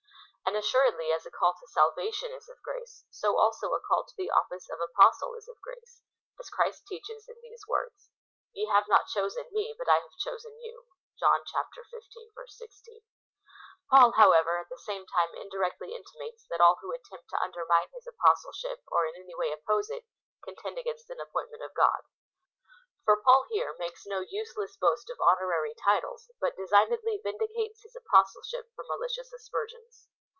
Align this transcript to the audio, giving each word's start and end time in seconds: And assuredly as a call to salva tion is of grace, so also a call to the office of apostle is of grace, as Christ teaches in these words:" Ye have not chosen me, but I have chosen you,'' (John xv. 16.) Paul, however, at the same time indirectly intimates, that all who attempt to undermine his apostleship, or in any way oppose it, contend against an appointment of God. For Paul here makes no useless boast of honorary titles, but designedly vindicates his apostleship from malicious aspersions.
And 0.51 0.57
assuredly 0.57 1.13
as 1.13 1.25
a 1.25 1.31
call 1.31 1.53
to 1.61 1.65
salva 1.67 2.11
tion 2.11 2.33
is 2.33 2.49
of 2.49 2.61
grace, 2.61 3.05
so 3.09 3.37
also 3.39 3.71
a 3.73 3.79
call 3.79 4.03
to 4.03 4.13
the 4.17 4.29
office 4.31 4.69
of 4.69 4.81
apostle 4.81 5.33
is 5.35 5.47
of 5.47 5.61
grace, 5.61 6.01
as 6.41 6.49
Christ 6.49 6.83
teaches 6.85 7.29
in 7.29 7.37
these 7.41 7.63
words:" 7.69 8.09
Ye 8.51 8.65
have 8.67 8.85
not 8.89 9.07
chosen 9.07 9.45
me, 9.51 9.73
but 9.77 9.87
I 9.87 9.99
have 10.03 10.17
chosen 10.19 10.59
you,'' 10.59 10.87
(John 11.17 11.45
xv. 11.45 12.49
16.) 12.49 13.01
Paul, 13.89 14.11
however, 14.11 14.57
at 14.59 14.67
the 14.67 14.77
same 14.77 15.05
time 15.07 15.33
indirectly 15.35 15.95
intimates, 15.95 16.45
that 16.49 16.59
all 16.59 16.75
who 16.81 16.91
attempt 16.91 17.29
to 17.29 17.41
undermine 17.41 17.87
his 17.93 18.05
apostleship, 18.05 18.83
or 18.91 19.05
in 19.05 19.15
any 19.15 19.33
way 19.33 19.53
oppose 19.53 19.89
it, 19.89 20.03
contend 20.43 20.77
against 20.77 21.09
an 21.09 21.21
appointment 21.21 21.63
of 21.63 21.73
God. 21.73 22.01
For 23.05 23.15
Paul 23.21 23.45
here 23.49 23.73
makes 23.79 24.05
no 24.05 24.19
useless 24.19 24.75
boast 24.75 25.09
of 25.09 25.21
honorary 25.21 25.75
titles, 25.81 26.29
but 26.41 26.57
designedly 26.57 27.21
vindicates 27.23 27.83
his 27.83 27.95
apostleship 27.95 28.65
from 28.75 28.87
malicious 28.89 29.31
aspersions. 29.31 30.09